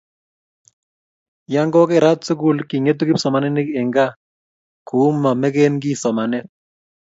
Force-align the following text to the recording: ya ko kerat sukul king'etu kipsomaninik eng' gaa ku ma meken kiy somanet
ya 1.53 1.61
ko 1.73 1.81
kerat 1.89 2.19
sukul 2.27 2.57
king'etu 2.69 3.01
kipsomaninik 3.07 3.67
eng' 3.79 3.93
gaa 3.95 4.15
ku 4.87 4.99
ma 5.21 5.31
meken 5.41 5.73
kiy 5.81 5.95
somanet 6.03 6.45